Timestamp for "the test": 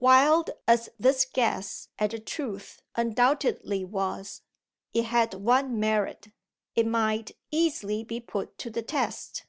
8.68-9.46